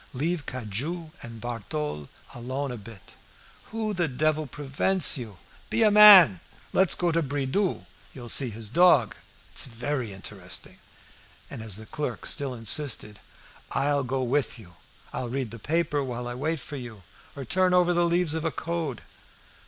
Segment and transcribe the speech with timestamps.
[0.15, 3.13] "Leave Cujas and Barthole alone a bit.
[3.65, 5.37] Who the devil prevents you?
[5.69, 6.39] Be a man!
[6.73, 7.85] Let's go to Bridoux'.
[8.11, 9.13] You'll see his dog.
[9.51, 10.79] It's very interesting."
[11.51, 13.19] And as the clerk still insisted
[13.73, 14.73] "I'll go with you.
[15.13, 17.03] I'll read a paper while I wait for you,
[17.35, 19.03] or turn over the leaves of a 'Code.